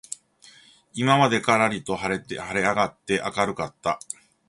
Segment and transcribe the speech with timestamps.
[0.95, 3.99] 今までからりと晴はれ上あがって明あかるかった